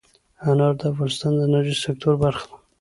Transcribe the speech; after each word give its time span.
انار 0.49 0.73
د 0.79 0.81
افغانستان 0.91 1.31
د 1.35 1.39
انرژۍ 1.47 1.75
سکتور 1.85 2.13
برخه 2.23 2.45
ده. 2.49 2.55